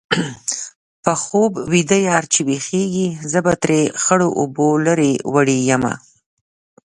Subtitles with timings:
[1.03, 5.93] په خوب ویده یار چې ويښېږي-زه به ترې خړو اوبو لرې وړې یمه